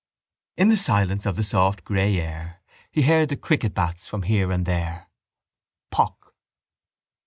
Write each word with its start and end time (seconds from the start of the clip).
In 0.57 0.69
the 0.69 0.77
silence 0.77 1.27
of 1.27 1.35
the 1.35 1.43
soft 1.43 1.83
grey 1.83 2.19
air 2.19 2.63
he 2.91 3.03
heard 3.03 3.29
the 3.29 3.37
cricket 3.37 3.75
bats 3.75 4.07
from 4.07 4.23
here 4.23 4.51
and 4.51 4.65
from 4.65 4.73
there: 4.73 5.05
pock. 5.91 6.33